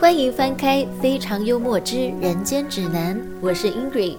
[0.00, 4.16] 欢迎翻开《非常幽默之人间指南》，我是 Ingrid。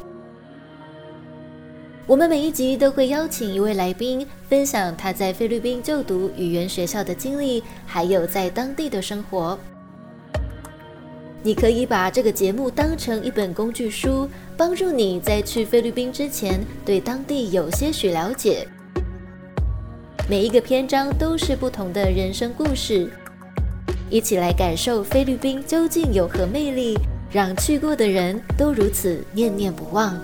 [2.06, 9.60] 我们每一集都会邀请一位来宾分享他在菲律宾就读语言学校的经历，还有在当地的生活。
[11.44, 18.66] 你可以把这个节目当成一本工具书，帮助你在去菲律宾之前对当地有些许了解。
[20.30, 23.10] 每一个篇章都是不同的人生故事，
[24.10, 26.98] 一起来感受菲律宾究竟有何魅力，
[27.32, 30.20] 让去过的人都如此念念不忘。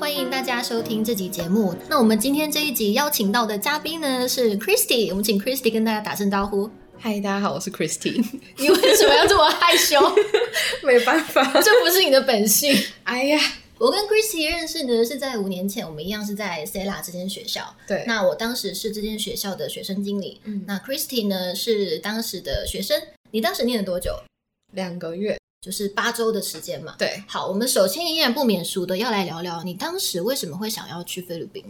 [0.00, 1.72] 欢迎大家收听这集节目。
[1.88, 6.68] 那我们今天这一集邀请到的嘉宾呢是 Christy，我们请 Christy 跟大家打声招呼。
[7.00, 8.26] 嗨，大家好，我是 Christine。
[8.58, 9.96] 你为什么要这么害羞？
[10.82, 12.76] 没办法，这不是你的本性。
[13.04, 13.38] 哎呀，
[13.78, 17.72] 我跟 Christie 认识呢是在五年前，我们一样是在 Sela 这间学校。
[17.86, 20.40] 对，那我当时是这间学校的学生经理。
[20.44, 23.00] 嗯那 Christie 呢是当时的学生。
[23.30, 24.10] 你当时念了多久？
[24.72, 26.96] 两个月，就是八周的时间嘛。
[26.98, 31.64] 对，好，我们首先依然不免俗的要来聊聊，你当时为什么会想要去菲律宾？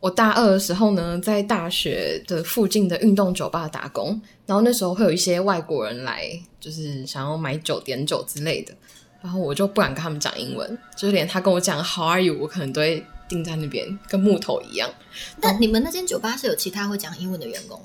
[0.00, 6.26] 我大二的时候呢，在大学的附近的运动酒吧打工，然后那时候会有一些外国人来，
[6.58, 8.74] 就是想要买酒、点酒之类的，
[9.20, 14.88] 然后我就不敢跟他们讲英文，就是连他跟我讲 How are you，我可能都会定在那边，跟木头一样。
[15.42, 17.78] 那你们那间酒吧是有其他会讲英文的员工？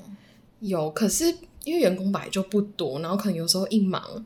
[0.60, 1.26] 有，可是
[1.64, 4.24] 因为员工本来就不多，然后可能有时候一忙，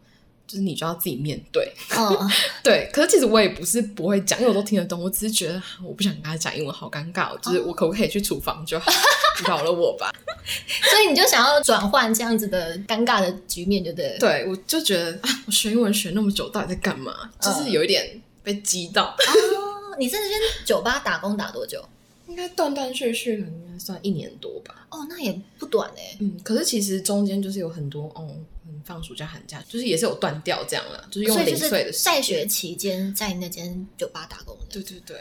[0.50, 1.72] 就是你就要自己面对。
[1.96, 2.30] 嗯，
[2.64, 5.00] 对，可是其实我也不是不会讲，因为我都听得懂。
[5.00, 7.38] 我只是觉得我不想跟他讲英文，好尴尬哦。
[7.40, 8.90] 就是我可不可以去厨房就好，
[9.46, 10.10] 饶了我吧。
[10.90, 14.18] 所以你就想要转换这样子的尴尬的局面，对不对？
[14.18, 17.30] 对，我就觉得啊，我学英文学那么久，到底在干嘛？
[17.40, 19.10] 就是有一点被激到。
[19.10, 21.80] 哦，你在这边酒吧打工打多久？
[22.26, 24.86] 应该断断续续的，应该算一年多吧。
[24.88, 26.16] 哦，那也不短哎。
[26.20, 28.28] 嗯，可是其实中间就是有很多哦，
[28.70, 34.64] 嗯放暑假寒假，就是也是有断掉这样啦，就是用零碎的时间是在学期间在那间酒吧打工的。
[34.70, 35.16] 对对对，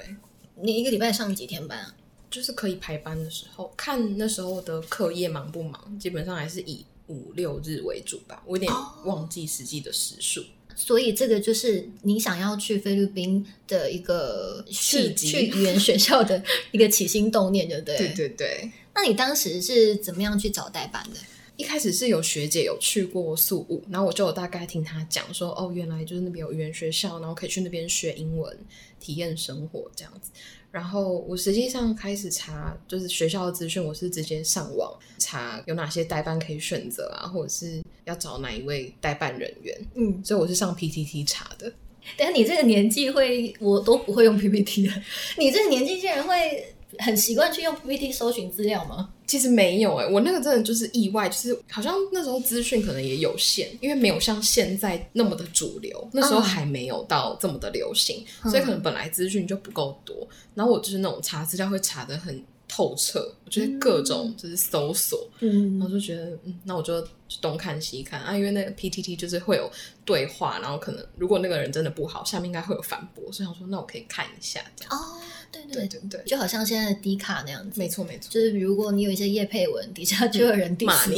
[0.56, 1.96] 你一个礼拜上几天班啊？
[2.30, 8.44] 就是可以排班的时候，看那时候的课业忙不忙，基本上还是以五六日为主吧。
[8.46, 10.46] 我有点哦忘记实际的时数。
[10.76, 15.12] 所以这个就是你想要去菲律宾的一个去
[15.48, 17.98] 语言学校的一个起心动念，对不对？
[17.98, 21.20] 对对对，那你当时是怎么样去找代班的？
[21.60, 28.58] 一开始是有学姐有去过宿务，然后我就有大概听她讲说，哦，原来就是那边有语言学校，然后可以去那边学英文，
[28.98, 30.32] 体验生活这样子。
[30.72, 41.70] 然后我实际上开始查，就是学校的资讯，我是直接上网查有哪些代办可以选择啊，或者是要找哪一位代办人员，嗯，所以我是上 PTT 查的。
[42.16, 44.94] 但你这个年纪会，我都不会用 PPT 的。
[45.38, 49.14] 你这个年纪竟然会很习惯去用 PPT 搜寻资料吗？
[49.30, 60.28] 其实没有哎、我那个真的就是意外，就是好像那时候资讯可能也有限，因为没有像现在那么的主流，那时候嗯还没有到这么的流行，嗯所以可能本来资讯就不够多。
[60.56, 62.44] 然后我就是那种查资料会查的很
[62.80, 67.06] 透彻，我觉得各种就是搜索，然后嗯，就觉得嗯，那我就
[67.42, 69.70] 东看西看啊，因为那个 PTT 就是会有
[70.06, 74.98] 对话，然后可能如果那个人真的不好，下面应该会有反驳，所以想说那我可以看一下这样。
[74.98, 75.20] 哦，
[75.52, 81.18] 对对对对对，就好像现在的 D 卡那样子，没错没错，就是如果你有一些叶配文，底下就有人骂你，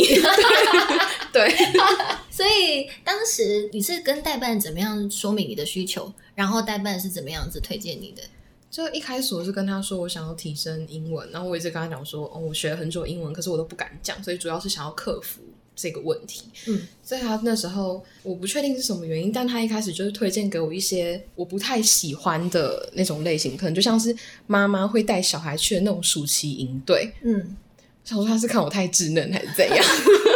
[1.31, 1.55] 对。
[2.31, 8.23] 所以当时你是跟代办怎么样说明你的需求，然后代办是怎么样子推荐你的？
[8.71, 15.41] 就一开始我是跟他说我想要提升英文，然后我一直跟他讲说，哦，我学了很久英文，可是我都不敢讲，所以主要是想要克服
[15.75, 16.43] 这个问题。
[16.67, 24.15] 嗯，所以他那时候我不确定是什么原因，但他一开始就是推荐给我一些我不太喜欢的那种类型，可能就像是
[24.47, 27.13] 妈妈会带小孩去的那种暑期营队。
[27.23, 27.57] 嗯，
[28.05, 29.85] 想说他是看我太稚嫩还是怎样？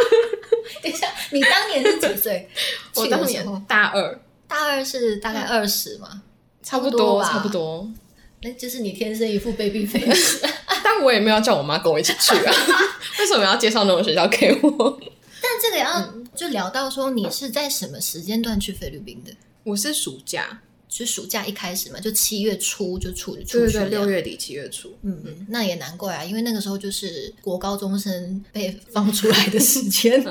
[0.82, 2.46] 等一下，你当年是几岁？
[2.96, 6.20] 我当年大二，大二是大概二十嘛，
[6.62, 7.88] 差不多差不多，
[8.42, 10.40] 那就是你天生一副 baby face。
[10.84, 12.54] 但我也没有叫我妈跟我一起去啊。
[13.18, 15.00] 为什么要介绍那种学校给我？
[15.42, 19.32] 但这个要就聊到说，你是在什么时间段去菲律宾的？
[19.64, 24.96] 我是暑假，是暑假一开始嘛，就七月初就出出去六月底七月初。
[25.02, 30.22] 嗯，嗯，那也难怪啊，因为那个时候就是国高中生被放出来的时间，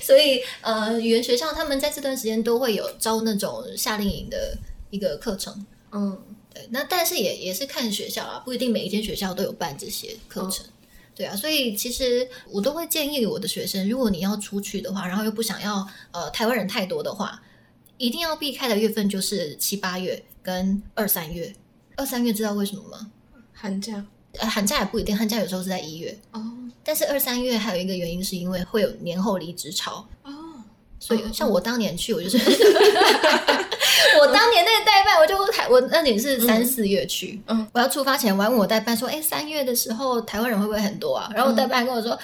[0.00, 4.56] 所以呃，语言学校他们在这段时间都会有招那种夏令营的
[4.90, 5.66] 一个课程。
[5.92, 6.16] 嗯，
[6.56, 10.64] 对，那但是也也是看学校啊，不一定每一间学校都有办这些课程。
[11.14, 17.42] 对啊，所以其实我都会建议我的学生，如果你要出去的话，然后又不想要呃台湾人太多的话，
[17.98, 21.54] 一定要避开的月份就是七八月跟二三月。
[21.96, 23.10] 二三月知道为什么吗？
[23.52, 24.02] 寒假
[24.38, 26.42] 呃，寒假也不一定，寒假有时候是在一月，哦
[26.84, 30.30] 但是二三月还有一个原因是因为会有年后离职潮，哦，
[31.00, 32.38] 所以像我当年去，我就是
[34.18, 41.30] 我当年那个代办，我就台我那年是三四月去，嗯我要出发前，我还问我代办说，哎，三月的时候台湾人会不会很多啊？
[41.34, 42.18] 然后我代办跟我说，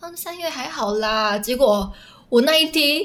[0.00, 1.38] 嗯，三月还好啦。
[1.38, 1.92] 结果
[2.28, 3.02] 我那一天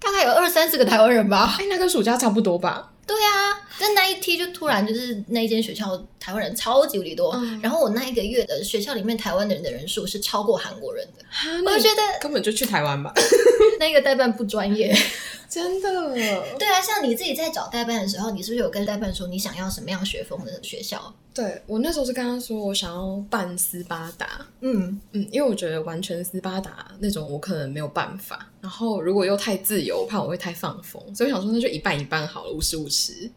[0.00, 1.56] 大概有二三十个台湾人吧。
[1.58, 2.90] 哎，那跟暑假差不多吧？
[3.06, 13.12] 对啊，但那一天就突然就是那一间学校台湾人超级无敌多，嗯然后我那一个月的学校里面台湾人的人数是超过韩国人的，哈，我就觉得根本就去台湾吧？
[13.78, 14.94] 那个代办不专业。
[15.48, 15.88] 真的，
[16.58, 21.14] 对啊，像你自己在找代办的时候，你是不是有跟代办说你想要什么样学风的学校？
[21.36, 33.30] 对我那时候是跟他说我想要办斯巴达，嗯，嗯，因为我觉得完全斯巴达那种我可能没有办法，然后如果又太自由，我怕我会太放风，所以我想说那就一半一半好了，五十五十。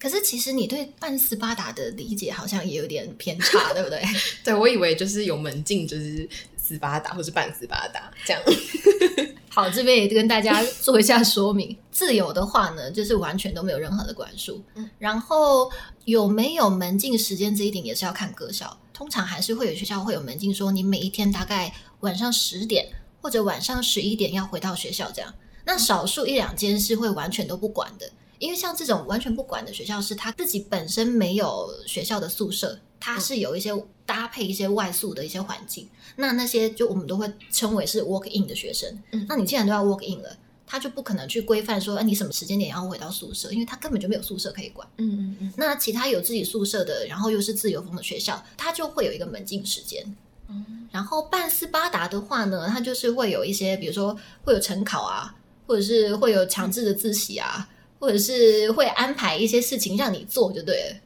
[0.00, 4.02] 可是其实你对半斯巴达的理解好像也有点偏差，对不对？
[4.42, 8.42] 对我以为就是有门禁就是斯巴达或是半斯巴达这样。
[9.48, 11.76] 好，这边也跟大家做一下说明。
[11.94, 14.60] 自由的话呢，就是完全都没有任何的管束。
[14.74, 15.70] 嗯然后
[16.04, 22.88] 有没有门禁时间这一点也是要看各校，通常还是会有学校会有门禁，说你每一天大概晚上十点
[23.22, 25.32] 或者晚上十一点要回到学校这样。
[25.64, 28.10] 那少数一两间是会完全都不管的，
[28.40, 33.70] 因为像这种完全不管的学校，是他自己本身没有学校的宿舍，它是有一些
[34.04, 35.88] 搭配一些外宿的一些环境。
[36.16, 39.02] 那那些就我们都会称为是 walk in 的学生。
[39.12, 44.86] 嗯那你既然都要 walk in 了，他就不可能去规范说，哎，你什么时间点要回到宿舍，因为他根本就没有宿舍可以管。
[44.96, 45.52] 嗯嗯嗯。
[45.56, 50.04] 那其他有自己宿舍的，然后又是自由风的学校，它就会有一个门禁时间。
[50.48, 55.34] 嗯然后办斯巴达的话呢，它就是会有一些，比如说会有晨考啊，
[55.66, 57.68] 或者是会有强制的自习啊，
[57.98, 60.96] 或者是会安排一些事情让你做，就对了。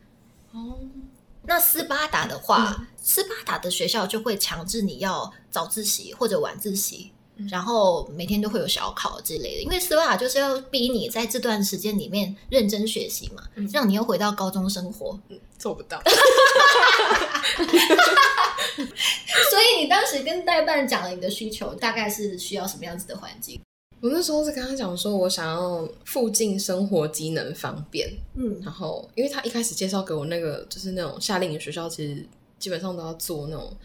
[0.52, 0.78] 哦，
[1.44, 7.12] 那斯巴达的话，斯巴达的学校就会强制你要早自习或者晚自习，
[7.50, 9.62] 然后每天都会有小考之类的。
[9.62, 13.42] 因为斯巴达就是要逼你在这段时间里面认真学习嘛，
[13.72, 15.18] 让你又回到高中生活。
[15.58, 16.00] 做不到。
[19.50, 23.60] 所以你当时跟代办讲了你的需求，大概是需要什么样子的环境？
[24.00, 32.24] 我那时候是跟他讲说，我想要附近生活机能方便，嗯然后因为他一开始介绍给我那个就是那种夏令营学校，其实
[32.60, 33.76] 基本上都要做那种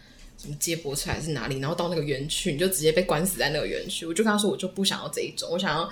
[0.44, 4.04] 什么接驳车还是哪里，然后到那个园区你就直接被关死在那个园区。
[4.06, 5.90] 我就跟他说，我就不想要这一种，我想要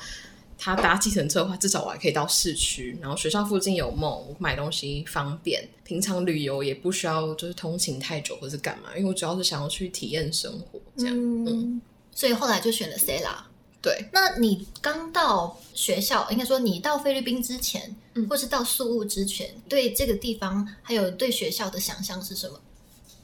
[0.58, 11.16] 他搭计程车的话，至少我还可以到市区，然后学校附近有梦，我买东西方便，平常旅游也不需要就是通勤太久或是干嘛，因为我主要是想要去体验生活这样。
[11.16, 11.80] 嗯，
[12.14, 13.36] 所以后来就选了 Stella。
[13.80, 22.60] 对，那你刚到学校，应该说你到菲律宾之前，嗯或是到宿务之前，对这个地方还有对学校的想象是什么？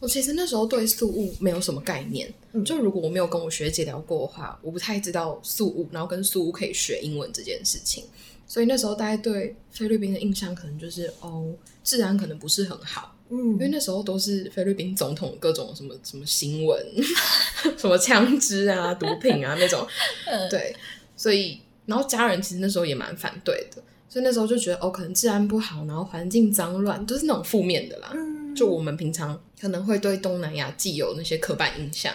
[0.00, 8.04] 我其实那时候对素物没有什么概念，嗯就如果我没有跟我学姐聊过的话，我不太知道素物，然后跟素物可以学英文这件事情。
[8.46, 11.52] 所以那时候大家对菲律宾的印象可能就是哦，
[11.84, 16.82] 治安可能不是很好，嗯因为嗯，那时候都是菲律宾总统各种什么什么新闻，
[17.76, 19.86] 什么枪支啊、毒品啊那种，
[20.24, 20.74] 呃，对，
[21.14, 28.12] 所以然后家人其实那时候也蛮反对的，所以那时候就觉得哦，可能治安不好，然后环境脏乱，都是那种负面的啦。
[28.14, 32.12] 嗯，就我们平常可能会对东南亚既有那些刻板印象。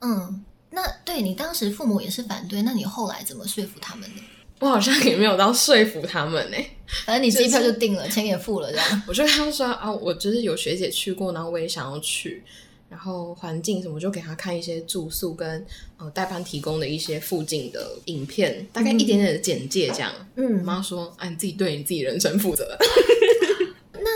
[0.00, 4.22] 嗯，那对你当时父母也是反对，那你后来怎么说服他们呢？
[4.58, 6.56] 我好像也没有到说服他们呢、
[7.04, 9.02] 反正你机票就定了，钱也付了，这样。
[9.06, 12.42] 我就跟他说啊，我就是有学姐去过，然后我也想要去，
[12.88, 15.62] 然后环境什么，我就给他看一些住宿跟
[15.98, 20.10] 呃代班提供的一些附近的影片，大概一点点的简介这样。
[20.16, 22.78] 我嗯，妈说，啊，你自己对你自己人生负责。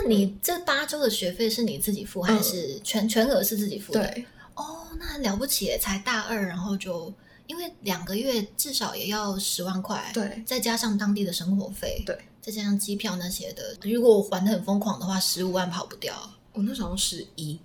[0.02, 4.00] 那你这八周的学费是你自己付，还是全全额是自己付的？
[4.00, 7.12] 对，哦，那很了不起，才大二，然后就
[7.46, 16.14] 因为两个月至少也要十万块，对，再加上当地的生活费，对，再加上机票那些的，如果我还的很疯狂的话，十五万跑不掉。
[16.52, 17.58] 我那时候十一，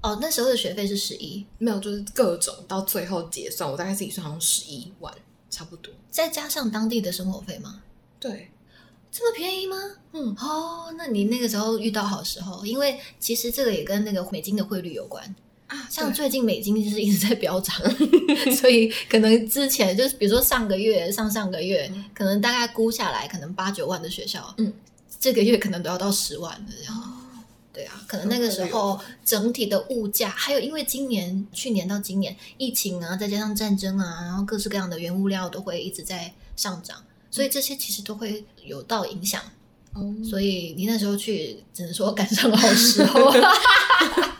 [0.00, 5.12] 哦，那时候的学费是十一，没有，就是各种到最后结算，我大概自己算好像十一万，
[5.50, 5.92] 差不多。
[6.10, 7.82] 再加上当地的生活费吗？
[8.20, 8.50] 对，
[9.12, 9.76] 这么便宜吗？
[10.14, 15.22] 嗯，哦，那你那个时候遇到好时候，因为其实这个也跟那个美金的汇率有关。
[15.66, 17.76] 啊，像最近美金就是一直在飙涨，
[18.56, 24.72] 所以可能之前就是比如说上个月、上上个月，可能大概估下来可能八九万的学校，嗯，
[25.20, 27.18] 这个月可能都要到十万了这样。
[27.72, 37.02] 对啊，可能那个时候整体的物价，还有因为今年、去年到今年疫情啊，再加上战争啊，然后各式各样的原物料都会一直在上涨，
[37.32, 39.42] 所以这些其实都会有到影响
[39.94, 43.32] 哦，所以你那时候去，只能说赶上好时候。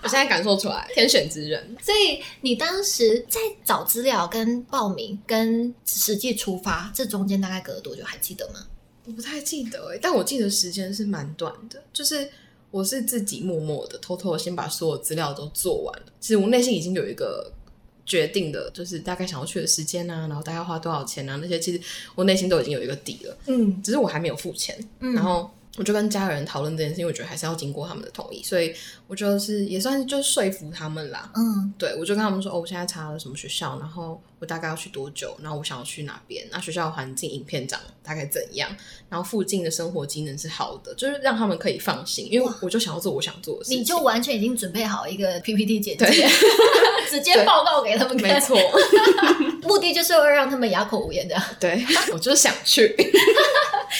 [0.03, 1.77] 我现在感受出来，天选之人。
[1.81, 8.03] 所以你当时在找资料、跟报名、跟实际出发，这中间大概隔了多久？
[8.05, 8.67] 还记得吗？
[9.05, 12.29] 我不太记得哎、但我记得时间是蛮短的，就是
[12.71, 16.07] 我是自己默默的、偷偷的先把所有资料都做完了。
[16.21, 17.53] 其实我内心已经有一个
[18.05, 21.81] 决定的，就是大概想要去的时间啊，然后大概花多少钱啊，那些其实
[22.15, 24.77] 我内心都已经有一个底了，嗯只是我还没有付钱。
[25.01, 28.75] 嗯然后我就跟家人讨论这件事情，因为我觉得还是要经过他们的同意，所以
[29.07, 31.33] 我就是也算是就说服他们啦。
[31.35, 38.69] 嗯对，我就跟他们说，哦，我现在查了什么学校，然后我大概要去多久，然后我想要去哪边，那学校的环境、影片长大概怎样，
[39.09, 43.81] 然后附近的生活机能是好的，就是让他们可以放心，因为我就想要做我想做的事情。
[43.81, 46.11] 你就完全已经准备好一个 PPT 简介对，
[47.13, 48.57] 直接报告给他们看，没错，
[49.69, 51.37] 目的就是要让他们哑口无言的。
[51.61, 52.97] 对我就是想去。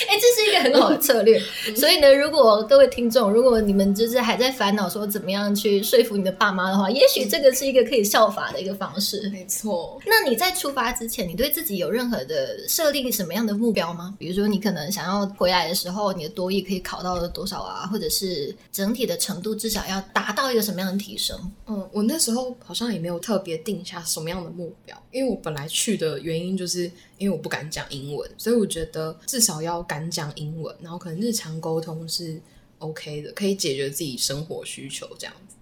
[0.09, 1.41] 哎、这是一个很好的策略。
[1.77, 9.29] 所以呢，如果各位听众，如果你们就是还在烦恼说怎么样去说服你的爸妈的话，也许这个是一个可以效法的一个方式。
[9.31, 14.15] 没错，那你在出发之前，你对自己有任何的设立什么样的目标吗？
[14.19, 21.39] 比如说，你可能想要回来的时候，你的多益可以考到多少啊，或者是整体的程度至少要达到一个什么样的提升？
[21.67, 32.41] 嗯，我那时候好像也没有特别定下什么样的目标，因为我本来去的原因就是因为我不敢讲英文，所以我觉得至少要敢讲英文，然后可能日常沟通是
[32.79, 35.57] OK 的，可以解决自己生活需求这样子。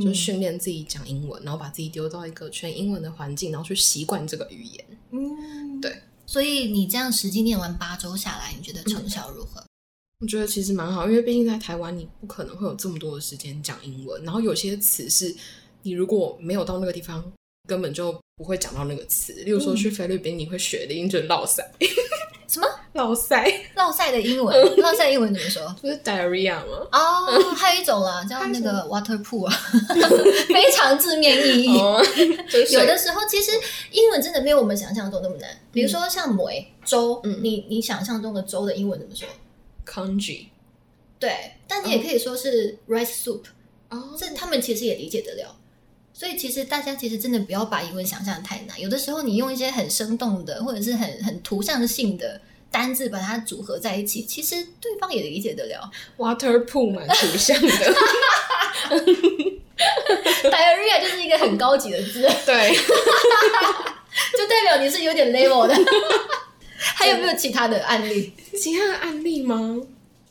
[0.00, 4.84] 就训练自己讲英文，然后把自己丢到一个全英文的环境，然后去习惯这个语言。
[5.12, 6.02] 嗯，对。
[6.26, 9.62] 所以你这样实际念完八周下来，你觉得成效如何？
[10.18, 15.32] 我觉得其实蛮好，因为毕竟在台湾，你不可能会有这么多的时间讲英文，然后有些词是
[15.82, 17.32] 你如果没有到那个地方，
[17.68, 19.32] 根本就不会讲到那个词。
[19.44, 21.62] 例如说去菲律宾，你会学的音就是落塞，
[22.94, 24.56] 落塞绕赛的英文？
[24.78, 25.76] 落塞英文怎么说？
[25.80, 26.86] 不是 diarrhea 吗？
[26.92, 29.52] 哦，还有一种啦，叫那个 water pool 啊，
[30.48, 31.74] 非常字面意义。
[31.74, 33.50] 有的时候其实
[33.90, 35.50] 英文真的没有我们想象中那么难。
[35.72, 39.26] 比如说像梅粥，嗯你你想象中的粥的英文怎么说
[39.86, 40.46] ？congee
[41.18, 43.40] 对，但你也可以说是 rice soup，、
[43.90, 45.56] 哦，这他们其实也理解得了。
[46.12, 52.40] 所以其实大家其实真的不要把英文想象得太难，有的时候你用一些很生动的或者是很很图像性的
[52.74, 55.88] 单字把它组合在一起，其实对方也理解得了。
[56.18, 57.68] water pool 蛮图像的，
[60.50, 62.74] diarrhea 就是一个很高级的字，对，
[64.36, 65.74] 就代表你是有点 level 的。
[66.76, 68.32] 还有没有其他的案例？
[68.58, 69.80] 其他的案例吗？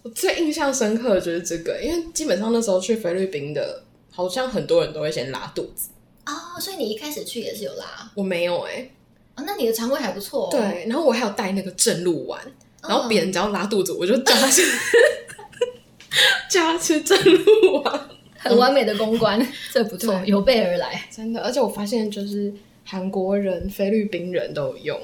[0.03, 5.91] 我最印象深刻的就是这个，因为基本上那时候去菲律宾的，好像很多人都会先拉肚子，
[6.25, 8.89] 哦，所以你一开始去也是有拉我没有哎、
[9.35, 10.49] 哦，那你的肠胃还不错、哦。
[10.51, 12.39] 对，然后我还有带那个正露丸，
[12.81, 14.61] 嗯，然后别人只要拉肚子，我就叫他吃，
[16.49, 18.09] 叫他吃正露丸。
[18.37, 19.39] 很完美的公关，
[19.71, 24.99] 这不错，有备而来真的，而且我发现就是韩国人、菲律宾人都有用，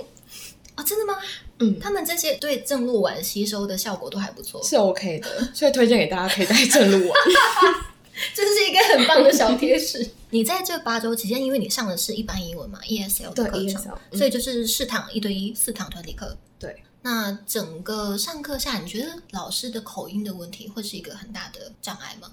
[0.76, 1.18] 哦，真的吗？
[1.60, 7.18] 嗯，他们这些对正露丸吸收的效果都还不错，是 OK 的，所以推荐给大家可以带正露丸。
[8.34, 10.10] 这是一个很棒的小贴士。
[10.32, 16.38] 你在这八周期间，因为你上的是一般英文嘛，ESL 的对课程所以就是四堂一对一，四堂团体课。
[16.60, 22.32] 对，那整个上课下，你觉得老师的口音的问题会是一个很大的障碍吗？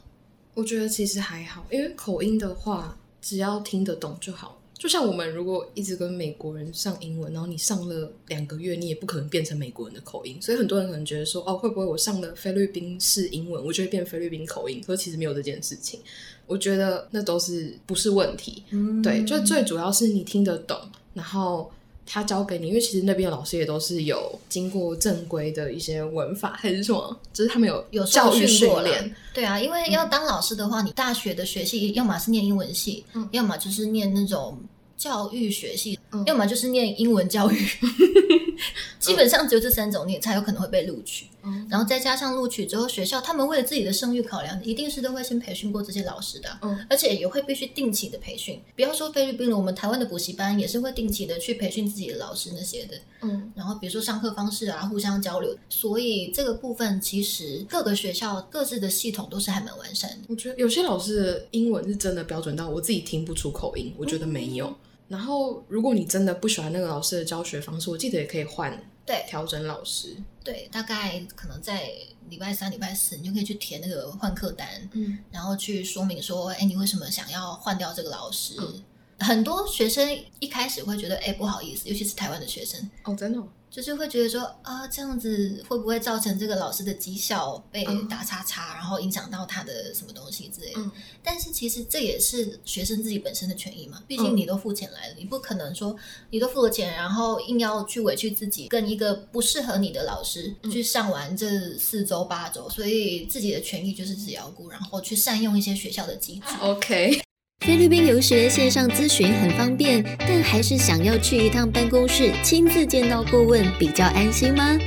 [0.55, 4.61] 我觉得其实还好，因为口音的话，只要听得懂就好。
[4.79, 10.37] 就像我们如果一直跟美国人上英文，然后你上了两个月，你也不可能变成美国人的口音。
[10.41, 14.83] 所以很多人可能觉得说，哦，会不会我上了菲律宾式英文，我就会变菲律宾口音？
[14.87, 16.01] 可是其实没有这件事情。
[16.47, 18.63] 我觉得那都是不是问题。
[18.71, 20.79] 嗯对，就最主要是你听得懂，
[21.15, 21.71] 然后
[22.07, 29.15] 他教给你，因为其实那边的老师也都是有经过正规的一些文法还是什么，就是他们有有教育训练。
[29.35, 34.59] 对啊，因为要当老师的话，你大学的学系要么是念英文系，嗯要么就是念那种
[34.97, 37.67] 教育学系，嗯要么就是念英文教育。
[38.99, 41.27] 基本上只有这三种，你才有可能会被录取。
[41.47, 48.61] 嗯然后再加上录取之后，学校他们为了自己的声誉考量，一定是都会先培训过这些老师的啊、嗯而且也会必须定期的培训。
[48.75, 52.97] 不要说菲律宾了，我们台湾的补习班也是会定期的去培训自己的老师那些的。
[53.23, 60.19] 嗯，然后比如说上课方式啊，互相交流，所以这个部分其实各个学校各自的系统都是还蛮完善的。
[60.29, 64.75] 我觉得有些老师的英文是真的标准到我自己听不出口音，我觉得没有。
[65.09, 68.77] 然后，如果你真的不喜欢那个老师的教学方式，我记得也可以换
[69.07, 70.17] 对调整老师。
[70.45, 71.91] 对，大概可能在
[72.29, 78.57] 礼拜三、礼拜四，你就可以去填那个换课单，嗯，然后去说明说，哎，你为什么想要换掉这个老师？
[78.59, 78.85] 嗯
[79.19, 80.07] 很多学生
[80.41, 90.81] 一开始会觉得，哎，不好意思，尤其是台湾的学生，哦，真的、哦，就是会觉得说啊，这样子会不会造成这个老师的绩效被嗯打叉叉，然后影响到他的什么东西之类的。
[90.81, 90.91] 嗯
[91.23, 95.95] 但是其实这也是学生自己本身的权益嘛，毕竟嗯你都付钱来了，你不可能说
[96.31, 106.55] 你都付了钱，然后硬要去委屈自己，跟一个不适合你的老师嗯去上完这四周八周，所以自己的权益就是自己要顾，然后去善用一些学校的机制。
[106.61, 107.21] OK，
[107.67, 114.79] 菲律宾游学线上咨询很方便，但还是想要去一趟办公室亲自见到顾问比较安心吗？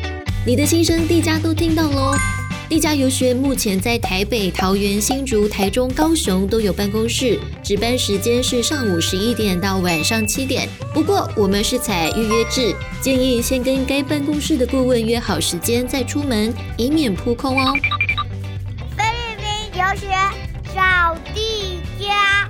[0.45, 2.15] 你的心声，地家都听到喽。
[2.69, 10.69] 地家游学目前在台北、桃园、新竹、台中、高雄都有办公室，值班时间是上午十一点到晚上七点。
[10.93, 17.73] 不过我们是采预约制，建议先跟该办公室的顾问约好时间再出门，以免扑空哦。
[18.95, 20.07] 菲律宾游学
[20.73, 22.49] 找地家。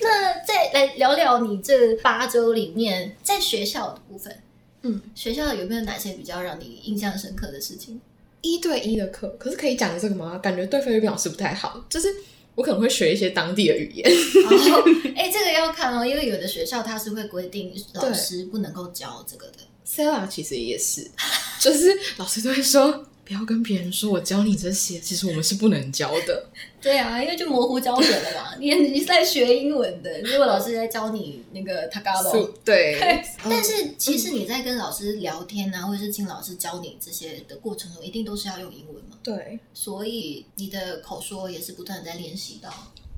[0.00, 4.42] 那再来聊聊你这八周里面在学校的部分，
[4.82, 8.00] 嗯，学校有没有哪些比较让你印象深刻的事情？
[8.40, 10.38] 一对一的课，可是可以讲这个吗？
[10.38, 12.08] 感觉对菲律宾老师不太好，就是
[12.54, 14.08] 我可能会学一些当地的语言。
[14.44, 14.82] 然后，
[15.16, 19.54] 哎，这个要看哦，因为有的学校它是会规定老师不能够教这个的。
[19.84, 21.10] Sara 其实也是，
[21.58, 26.46] 就是老师都会说不要跟别人说我教你这些，其实我们是不能教的。
[26.80, 28.56] 对啊，因为就模糊教学了嘛。
[28.58, 32.98] 你你是在学英文的，如果老师在教你那个 Tagalog，对，
[33.44, 39.18] 但是其实你在跟老师聊天啊，或者是请老师教你这些的过程中，一定都是要用英文嘛。
[39.22, 42.72] 对，所以你的口说也是不断地在练习到。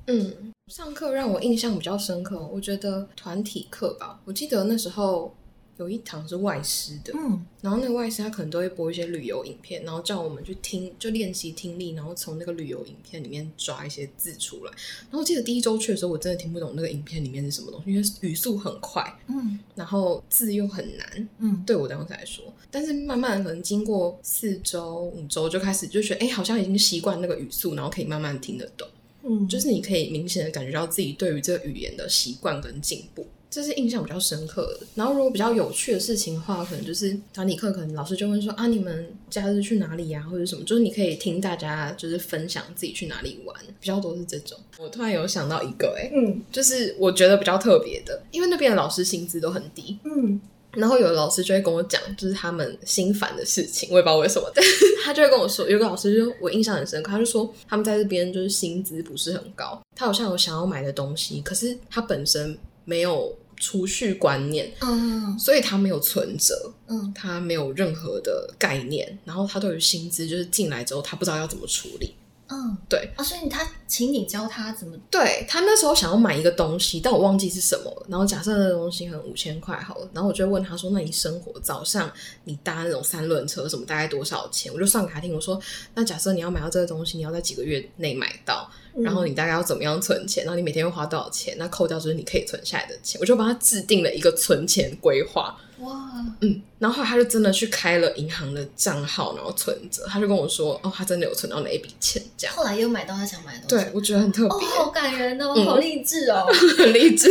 [0.07, 5.33] 嗯，上课让我印象比较深刻，我觉得团体课吧，我记得那时候
[5.81, 14.71] 有一堂是外师的，嗯，然后那个外师他可能都会播一些旅游影片，然后叫我们去听，就练习听力，然后从那个旅游影片里面抓一些字出来。
[14.71, 22.45] 然后我记得第一周去的时候，我真的听不懂那个影片里面是什么东西，因为语速很快，嗯然后字又很难，嗯，对我当时来说。
[22.69, 28.87] 但是慢慢可能经过四周、五周，就开始就觉得，哎，好像已经习惯那个语速，然后可以慢慢听得懂。
[29.23, 34.87] 嗯，就是你可以明显的感觉到自己对于这个语言的习惯跟进步，这是印象比较深刻的。
[34.95, 44.57] 然后如果比较有趣的事情的话，可能就是团体课，可能老师就会说啊，你们假日去哪里呀、或者什么，就是你可以听大家就是分享自己去哪里玩，比较多是这种。
[44.79, 50.39] 我突然有想到一个、哎，嗯就是我觉得比较特别的，因为那边的老师薪资都很低，嗯
[50.73, 62.57] 然后有的老师就会跟我讲，就是他们心烦的事情，我也不知道为什么，但是 他就会跟我说，有个老师就我印象很深刻，他就说他们在这边就是薪资不是很高，他好像有想要买的东西，可是他本身
[62.91, 72.13] 没有储蓄观念，嗯所以他没有存折，嗯他没有任何的概念，然后他对于薪资就是进来之后，他不知道要怎么处理。
[72.53, 78.05] 嗯，对啊，所以他请你教他怎么，对他那时候想要买一个东西，但我忘记是什么了。
[78.09, 82.11] 然后假设那个东西可能五千块好了，然后我就会问他说：“那你生活早上
[82.43, 85.57] 你搭那种三轮车什么大概多少钱？”我就算给他听，我说
[85.95, 90.43] ：“那假设你要买到这个东西，你要在几个月内买到，然后你大概要怎么样存钱？
[90.43, 91.55] 然后你每天会花多少钱？
[91.57, 95.57] 那扣掉就是你可以存下来的钱。”我就帮他制定了一个存钱规划。
[95.81, 100.05] 哇，嗯，然后他就真的去开了银行的账号，然后存着。
[100.07, 106.45] 他就跟我说：“哦，他真的有存到那一笔钱。”这样，后来又买到他想买的东西，对我觉得很特别哦，好感人哦，嗯好励志哦，
[106.77, 107.29] 很励志。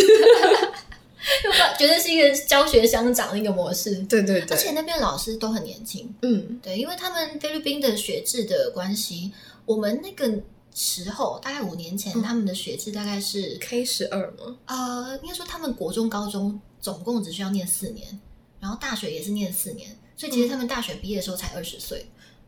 [1.44, 3.94] 又把觉得是一个教学相长的一个模式。
[4.08, 9.30] 对对对，而且那边老师都很年轻，嗯对，因为他们菲律宾的学制的关系，
[9.66, 10.40] 我们那个
[10.74, 14.56] 时候大概五年前，嗯他们的学制大概是，K 十二吗？
[14.64, 18.18] 呃，应该说他们国中、高中总共只需要念四年，
[18.60, 22.06] 然后大学也是念四年，所以其实他们大学毕业的时候才二十岁。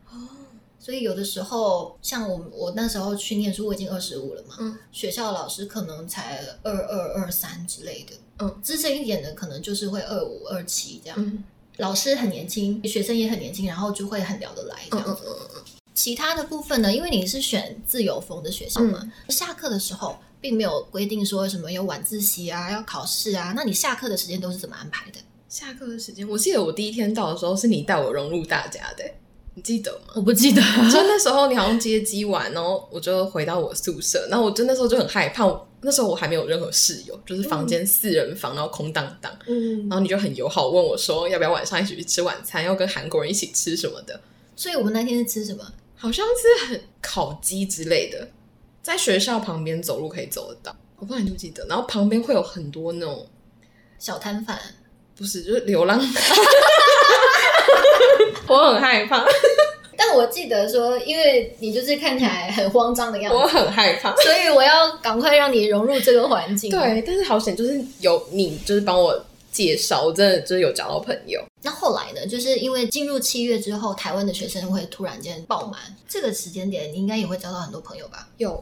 [0.09, 0.29] 哦，
[0.79, 11.17] 所以有的时候，像我我那时候去念书，我已经二十五了嘛，嗯学校老师可能才二二二三之类的，嗯资深一点的可能就是会二五二七这样。
[11.19, 11.43] 嗯
[11.77, 15.23] 老师很年轻，学生也很年轻，然后就会很聊得来这嗯样子。
[15.25, 15.63] 嗯嗯
[15.95, 25.19] 其他的部分呢，因为你是选自由风的学校嘛，下课的时候并没有规定说什么有晚自习啊、要考试啊，那你下课的时间都是怎么安排的？
[25.53, 29.03] 下课的时间，我记得我第一天到的时候是你带我融入大家的，
[29.53, 30.13] 你记得吗？
[30.15, 30.59] 我不记得，
[30.91, 44.19] 就那时候你好像接机完，然后我就回到我宿舍，然后我就那时候就很害怕，我那时候我还没有任何室友，就是房间四人房，然后空荡荡，嗯然，后你就很友好问我说要不要晚上一起去吃晚餐，要跟韩国人一起吃什么的，
[44.55, 45.63] 所以我们那天是吃什么？
[45.95, 48.27] 好像是很烤鸡之类的，
[48.81, 53.27] 在学校旁边走路可以走得到，我不知道你记不记得，然后旁边会有很多那种
[53.99, 54.59] 小摊贩。
[55.17, 56.09] 不是就是流浪汉，
[58.47, 59.23] 我很害怕，
[59.95, 64.15] 但我记得说，因为你就是看起来很慌张的样子我，很害怕。
[64.15, 71.41] 所以我要赶快让你融入这个环境。，对，但是好险，就是有你，就是帮我介绍，我真的就是有交到朋友。
[71.61, 72.27] 那后来呢？
[72.27, 78.27] 就是因为进入七月之后，台湾的学生会突然间爆满，这个时间点你应该也会交到很多朋友吧？
[78.37, 78.61] 有，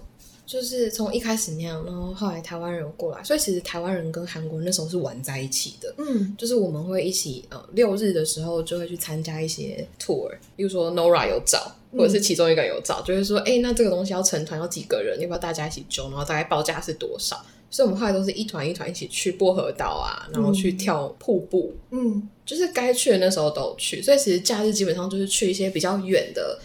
[0.52, 5.96] 就是从一开始那样，然后后来台湾人有过来，所以其实台湾人跟韩国人那时候是玩在一起的。
[5.98, 17.42] 嗯，就是我们会一起，呃，六日的时候就会去参加一些 tour，比如说 Nora 有找，或者是其中一个有找，就会说，哎、那这个东西要成团要几个人，要不要大家一起揪，然后大概报价是多少？
[17.70, 26.60] 所以我们后来都是一团一团一起去薄荷岛啊，然后去跳瀑布，嗯，就是该去的那时候都有去，所以其实假日基本上就是去一些比较远的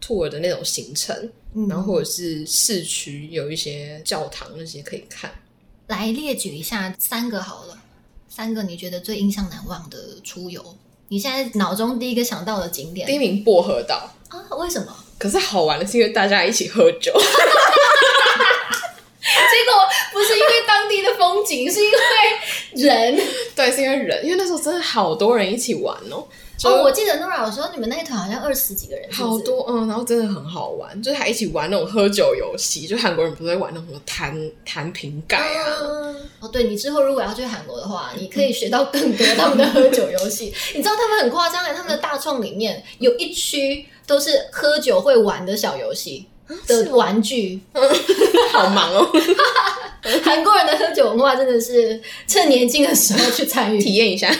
[0.00, 5.30] tour 的那种行程，嗯然后或者是市区有一些教堂那些可以看。
[5.88, 7.78] 来列举一下三个好了，
[8.28, 10.76] 三个你觉得最印象难忘的出游，
[11.08, 14.40] 你现在脑中第一个想到的景点第一名薄荷岛，啊？
[14.58, 14.96] 为什么？
[15.18, 17.12] 可是好玩的是因为大家一起喝酒。
[19.22, 21.98] 结果不是因为当地的风景，是因为
[22.88, 23.20] 人。
[23.54, 40.52] 对，是因为人，因为那时候真的好多人一起玩哦，就哦，我记得 Nora 有说你们那一团好像二十几个人，是是好多嗯，然后真的很好玩，就是还一起玩那种喝酒游戏，就韩国人不是会玩那种什么弹弹瓶盖啊，嗯哦，对你之后如果要去韩国的话，你可以学到更多 他们的喝酒游戏。
[40.74, 46.26] 你知道他们很夸张哎，他们的大创里面有一区都是喝酒会玩的小游戏
[46.66, 47.60] 的玩具。
[48.52, 49.10] 好忙哦，
[50.22, 54.30] 韩国人的喝酒文化真的是趁年轻的时候去参与，体验一下，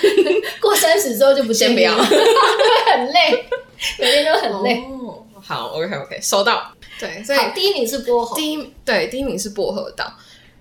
[0.60, 3.44] 过三十之后就不先不会很累，
[3.98, 4.82] 每天都很累。
[4.82, 6.70] 哦，好，OK OK，收到。
[7.00, 10.12] 对，所以，第一名是薄荷，第一对第一名是薄荷岛，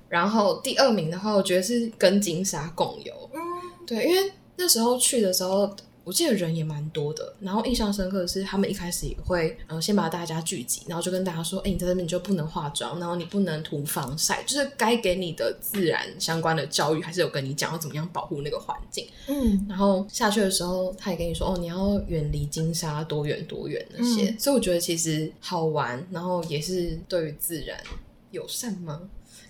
[0.07, 3.13] 然后第二名的话，我觉得是跟金沙共游。
[3.33, 3.39] 嗯，
[3.85, 5.69] 对，因为那时候去的时候，
[6.03, 7.33] 我记得人也蛮多的。
[7.39, 19.07] 然后印象深刻的是，他们一开始也会，呃，先把大家聚集，然后就跟大家说，哎、你在这边你就不能化妆，然后你不能涂防晒，就是该给你的自然相关的教育，还是有跟你讲要怎么样保护那个环境。
[19.27, 24.29] 嗯，然后下去的时候，他也跟你说，哦，你要远离金沙多远多远那些。
[24.29, 27.77] 嗯所以我觉得其实好玩，然后也是对于自然
[28.31, 29.01] 友善吗？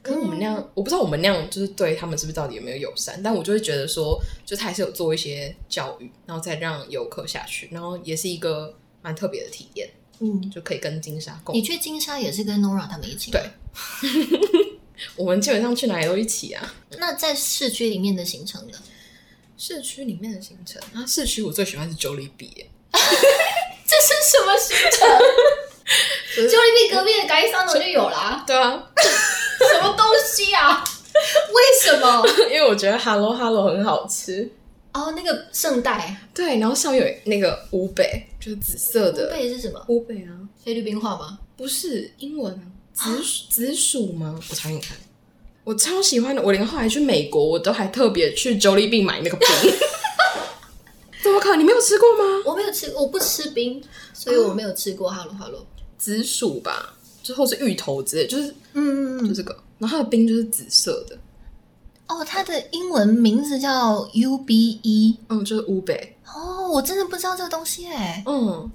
[0.01, 11.61] 可是我们那样，嗯我不知道我们那样就是对他们是不是到底有没有友善，但我就会觉得说，就他还是有做一些教育，然后再让游客下去，然后也是一个蛮特别的体验，嗯，就可以跟金沙共你。
[11.61, 13.39] 去金沙也是跟 Nora 他们一起吗？
[13.39, 14.09] 对
[15.15, 16.73] 我们基本上去哪里都一起啊。
[16.97, 18.77] 那在市区里面的行程呢？
[19.57, 25.07] 市区里面的行程，啊，市区我最喜欢是九里比耶， 这是什么行程？
[26.35, 28.71] 就是就利比隔壁的改桑我就有啦，对啊，
[29.73, 30.83] 什么东西啊？
[31.53, 32.25] 为什么？
[32.49, 34.49] 因为我觉得 Hello Hello 很好吃。
[34.93, 39.81] 哦，那个圣代对，然后上面有那个乌贝，就是紫色乌的贝是什么？
[39.87, 40.31] 乌贝啊，
[40.63, 41.39] 菲律宾话吗？
[41.55, 44.37] 不是英文啊，紫薯紫薯吗？
[44.49, 44.97] 我尝给你看，
[45.63, 49.47] 我超喜欢的，我连后来去美国，我都还特别去 Jollibee 买那个冰。
[51.23, 51.59] 怎么可能？
[51.59, 52.43] 你没有吃过吗？
[52.45, 53.81] 我没有吃，我不吃冰，
[54.13, 55.09] 所以我没有吃过。
[55.09, 55.65] Hello Hello，
[55.97, 61.17] 紫薯吧，之后是芋头之类，就是嗯嗯嗯，就这个，然后它的冰就是紫色的，
[62.07, 65.17] 哦，它的英文名字叫 U B E。
[65.29, 68.23] 嗯，就是乌北，哦，我真的不知道这个东西哎。
[68.25, 68.69] 嗯，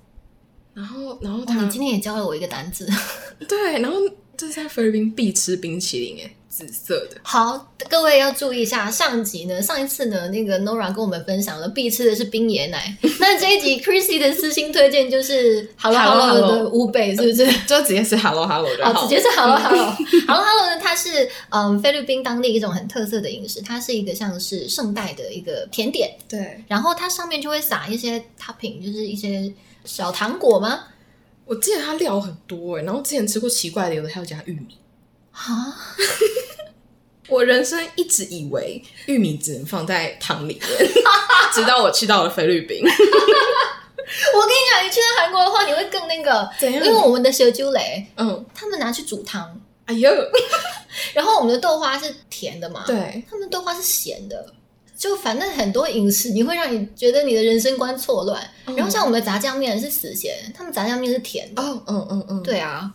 [0.74, 2.88] 然后然后哦，你今天也教了我一个单字。
[3.48, 3.98] 对，然后
[4.36, 17.46] 这是在菲律宾必吃冰淇淋，哎，紫色的，好，各位要注意一下，上集呢，上一次呢，那个 Nora 跟我们分享了必吃的是冰椰奶， 那这一集 Chrissy 的私心推荐就是 Hello Hello 的乌贝，是不是？
[17.68, 19.84] 就直接是 Hello Hello 的好，哦，直接是 Hello Hello
[20.26, 26.64] Hello Hello 呢，它是嗯菲律宾当地一种很特色的饮食，它是一个像是圣代的一个甜点，对。
[26.68, 29.52] 然后它上面就会撒一些 topping，就是一些
[29.84, 30.84] 小糖果吗？
[31.44, 34.68] 我记得它料很多哎，然后之前吃过奇怪的，有的还要加玉米。
[35.36, 35.76] 啊，
[37.28, 40.90] 我人生一直以为玉米只能放在汤里面，
[41.54, 42.82] 直到我去到了菲律宾。
[42.82, 50.10] 我跟你讲，你去到韩国的话，你会更那个，因为我们的小酒雷，嗯，他们拿去煮汤，哎呦，
[51.12, 54.46] 然后我们的豆花是甜的嘛，，对，他们豆花是咸的。
[54.96, 58.42] 就反正很多饮食，你会让你觉得你的人生观错乱。
[58.64, 61.60] 嗯然后像我们的炸酱面是死咸，他们炸酱面是甜的。
[61.62, 62.90] 哦，嗯嗯嗯，，对啊，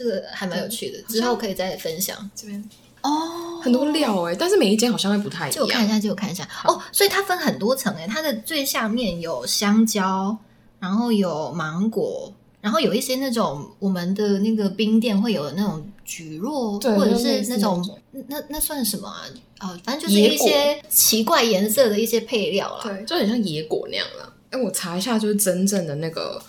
[0.00, 2.16] 这个还蛮有趣的，之后可以再分享。
[2.34, 2.64] 这边
[3.02, 5.54] 哦很多料哎，但是每一间好像会不太一样。
[5.54, 6.48] 就我看一下，就我看一下。
[6.64, 10.34] 哦，所以它分很多层诶，它的最下面有香蕉，
[10.78, 12.32] 然后有芒果，
[12.62, 19.26] 然后有一些那种我们的那个冰店会有的那种橘络，或者是那种种那那算什么啊？
[19.60, 22.82] 哦，反正就是一些奇怪颜色的一些配料啦。
[22.82, 24.32] 对，就很像野果那样啦。
[24.48, 26.42] 哎，我查一下，就是真正的那个，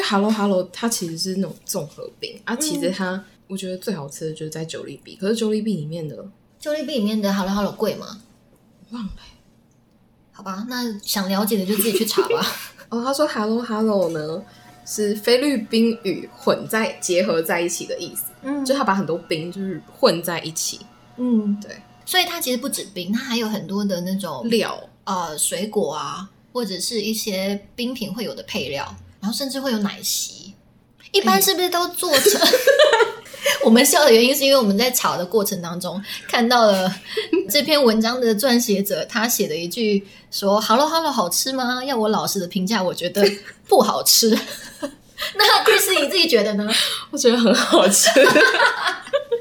[0.00, 6.26] 因为 Hello Hello 它其实是那种综合饼啊，其实它、我觉得最好吃的就是在九里比，可是九里比里面的
[6.58, 8.22] 就利比里面的 Hello Hello 贵吗？
[8.92, 9.22] 忘了欸，
[10.32, 12.46] 好吧，那想了解的就自己去查吧。
[12.88, 14.42] 哦，他说 “hello hello” 呢
[14.86, 18.64] 是菲律宾语混在结合在一起的意思，嗯。
[18.64, 20.80] 就他把很多冰就是混在一起，
[21.18, 24.82] 嗯，对，所以它其实不止冰，它还有很多的那种料。
[25.04, 30.54] 呃水果啊，或者是一些冰品会有的配料，然后甚至会有奶昔。
[31.12, 32.40] 一般是不是都做成？
[33.64, 36.94] 我们笑的原因是因为我们在炒的过程当中看到了
[37.50, 43.22] 这篇文章的撰写者他写的一句说：“Hello Hello，好吃吗？”要我老实的评价，我觉得
[43.66, 44.30] 不好吃。
[45.36, 46.70] 那 Chris 你自己觉得呢？
[47.10, 48.08] 我觉得很好吃，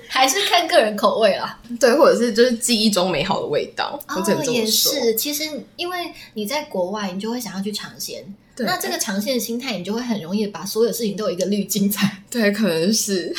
[0.10, 1.58] 还是看个人口味啦。
[1.80, 4.65] 对，或者是就是记忆中美好的味道，哦也。
[4.65, 5.44] 是，其实
[5.76, 8.24] 因为你在国外，你就会想要去尝鲜。
[8.60, 12.00] 对那这个长线的心态，你就会很容易把所有事情都有一个滤镜在。
[12.30, 13.34] 对，可能是，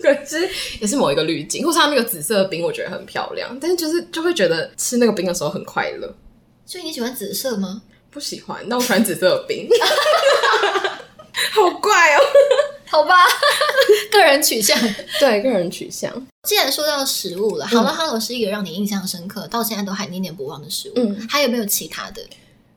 [0.00, 0.48] 可是
[0.80, 6.14] 也是某一个滤镜，或是它那个紫色的冰，我觉得很漂亮，但是就是就会觉得吃那个冰的时候很快乐。
[6.64, 7.82] 所以你喜欢紫色吗？
[8.10, 9.68] 不喜欢，那我喜欢紫色的冰，
[11.52, 12.20] 好怪哦。
[12.86, 13.16] 好吧，
[14.12, 14.78] 个人取向。
[15.18, 16.26] 对，个人取向。
[16.44, 20.92] 既然说到食物了，Hello Hello 是一个让你印象深刻，到现在都还念念不忘的食物。
[20.96, 22.22] 嗯还有没有其他的？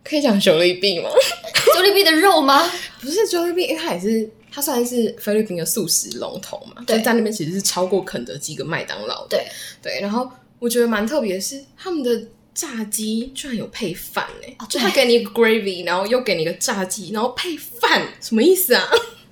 [0.07, 1.09] 可以讲九利币吗？
[1.75, 2.69] 九里币的肉吗？
[3.01, 9.37] 不是九利币，因为它也是它算是菲律宾的素食龙头嘛，对就在那边其实是超过肯德基跟麦当劳的。
[9.37, 9.47] 对，
[9.81, 18.87] 对，然后我觉得蛮特别的是，他们的炸鸡居然有配饭哎、哦就他给你一个 gravy，然后又给你一个炸鸡，然后配饭，什么意思啊？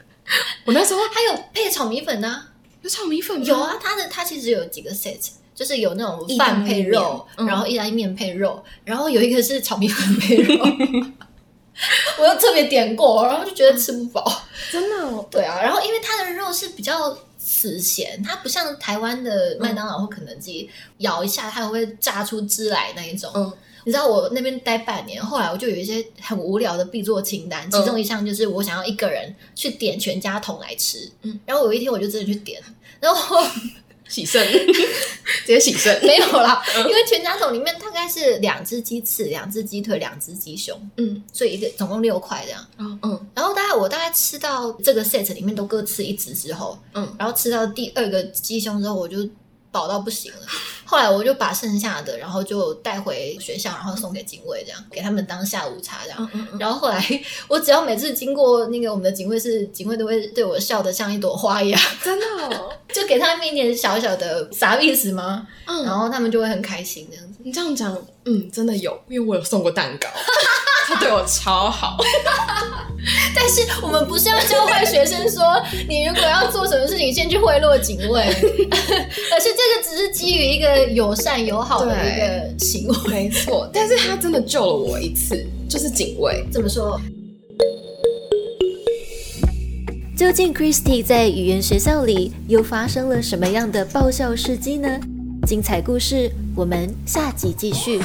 [0.66, 2.44] 我那时候还有配炒米粉呢、
[2.82, 5.18] 有炒米粉吗有啊，它的它其实有几个 set，
[5.56, 10.64] 就是有那种饭配肉，嗯然后意大利面配肉，然后有一个是炒米粉配肉。
[12.20, 14.44] 我又特别点过，然后就觉得吃不饱。
[14.72, 23.32] 真的哦，对啊，然后因为它的肉是比较死咸，它不像台湾的麦当劳或肯德基，咬一下它会炸出汁来那一种。
[23.34, 23.52] 嗯
[23.88, 31.08] 你知道我那边待半年，后来我就有一些很无聊的必做清单，其中一项就是我想要一个人去点全家桶来吃。
[31.22, 32.60] 嗯然后有一天我就真的去点，
[33.00, 33.46] 然后
[34.08, 34.46] 喜胜，
[35.46, 35.98] 直接喜胜。
[36.04, 42.66] 没有啦，因为全家桶里面大概是两只鸡翅、两只鸡腿、两只鸡胸，嗯，所以一个总共六块这样。
[42.78, 43.28] 嗯嗯。
[43.34, 49.18] 然后大概我大概吃到这个 set 里面都各吃一只之后，嗯，然后吃到第二个鸡胸之后，我就
[49.76, 50.40] 饱到不行了。
[50.86, 56.18] 后来我就把剩下的，然后就带回学校，然后送给警卫，这样给他们当下午茶这样。
[56.22, 57.04] 嗯嗯嗯，然后后来，
[57.50, 65.46] 我只要每次经过那个我们的警卫室，警卫都会对我笑得像一朵花一样， 真的哦，就给他们一点小小的啥意思吗？
[65.66, 67.40] 嗯，然后他们就会很开心这样子。
[67.44, 70.08] 你这样讲，嗯，真的有，因为我有送过蛋糕，
[70.86, 71.98] 他 对我超好。
[73.36, 75.44] 但是我们不是要教坏学生说，
[75.88, 82.96] 你如果要做什么事情，先去贿赂警卫， 而是这个只是基于一个友善友好的一个行为。
[83.10, 86.44] 没错，但是他真的救了我一次，就是警卫。
[86.52, 87.00] 怎么说？
[90.18, 95.00] 究竟 Christy 在语言学校里又发生了什么样的爆笑事迹呢？
[95.46, 98.02] 精彩故事，我们下集继续。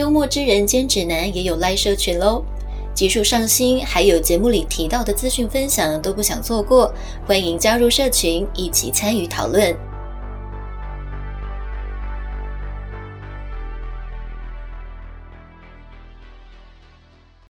[0.00, 2.42] 幽默之人间指南也有 live 社群喽，
[2.94, 6.90] 集数上新，还有节目里提到的资讯分享都不想错过，
[7.26, 9.76] 欢迎加入社群一起参与讨论。